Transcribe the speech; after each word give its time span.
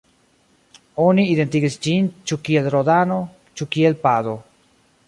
Oni 1.03 1.25
identigis 1.33 1.77
ĝin 1.89 2.09
ĉu 2.31 2.41
kiel 2.49 2.71
Rodano, 2.77 3.21
ĉu 3.61 3.71
kiel 3.77 4.03
Pado. 4.09 4.37